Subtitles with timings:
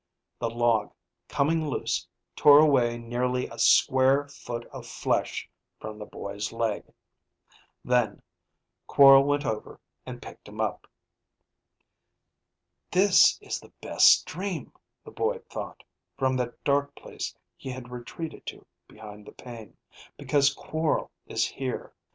[0.39, 0.95] The log
[1.29, 5.47] coming loose tore away nearly a square foot of flesh
[5.79, 6.91] from the boy's leg.
[7.85, 8.23] Then,
[8.87, 10.87] Quorl went over and picked him up.
[12.91, 14.73] This is the best dream,
[15.05, 15.83] the boy thought,
[16.17, 19.77] from that dark place he had retreated to behind the pain,
[20.17, 21.93] because Quorl is here.